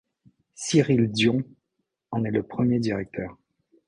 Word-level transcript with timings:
Cyril 0.55 1.11
Dion 1.11 1.43
en 2.09 2.23
est 2.25 2.31
le 2.31 2.41
premier 2.41 2.79
directeur. 2.79 3.37